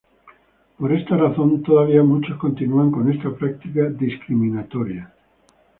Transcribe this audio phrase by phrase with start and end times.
[0.79, 5.13] Por esta razón, todavía muchos continúan con esta práctica discriminatoria.